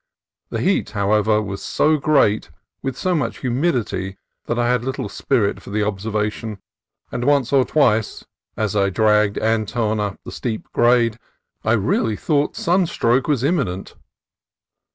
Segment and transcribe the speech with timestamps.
[0.49, 2.49] The heat, however, was so great,
[2.81, 6.57] with so much humidity, that I had little spirit for observation;
[7.11, 8.25] and once or twice,
[8.57, 11.19] as I dragged Anton up the steep grade,
[11.63, 13.93] I really thought sunstroke was imminent.